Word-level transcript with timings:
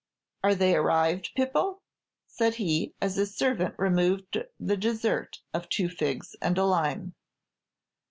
"Are 0.43 0.55
they 0.55 0.73
arrived, 0.75 1.29
Pipo?" 1.35 1.79
said 2.25 2.55
he, 2.55 2.95
as 2.99 3.17
his 3.17 3.35
servant 3.35 3.75
removed 3.77 4.43
the 4.59 4.75
dessert 4.75 5.41
of 5.53 5.69
two 5.69 5.89
figs 5.89 6.35
and 6.41 6.57
a 6.57 6.65
lime. 6.65 7.13